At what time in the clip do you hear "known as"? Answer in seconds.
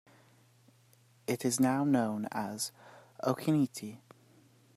1.83-2.71